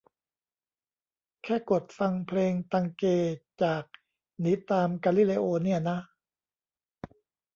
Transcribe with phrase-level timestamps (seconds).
[1.43, 3.03] แค่กดฟังเพลง "ตังเก"
[3.63, 3.83] จาก
[4.39, 5.97] "หนีตามกาลิเลโอ" เนี่ยนะ